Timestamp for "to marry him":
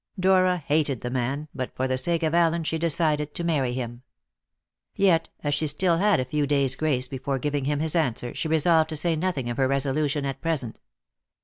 3.35-4.01